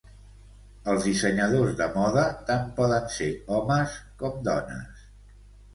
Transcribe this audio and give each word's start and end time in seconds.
Els 0.93 1.03
dissenyadors 1.09 1.75
de 1.83 1.89
moda 1.99 2.25
tant 2.49 2.67
poden 2.81 3.07
ser 3.19 3.29
homes 3.59 3.97
com 4.25 4.45
dones. 4.51 5.07